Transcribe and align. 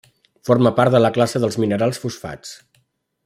Forma 0.47 0.71
part 0.79 0.95
de 0.95 1.01
la 1.05 1.11
classe 1.17 1.43
dels 1.45 1.59
minerals 1.65 2.01
fosfats. 2.05 2.57